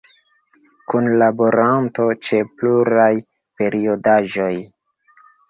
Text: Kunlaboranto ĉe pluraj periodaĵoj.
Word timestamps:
Kunlaboranto 0.93 2.07
ĉe 2.23 2.41
pluraj 2.57 3.07
periodaĵoj. 3.61 4.51